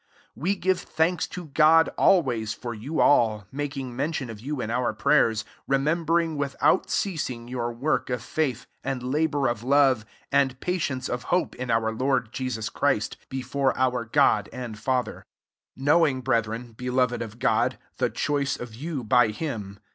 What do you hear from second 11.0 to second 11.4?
of